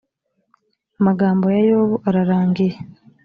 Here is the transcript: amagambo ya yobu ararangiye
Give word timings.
amagambo 0.99 1.45
ya 1.55 1.61
yobu 1.69 1.95
ararangiye 2.07 2.75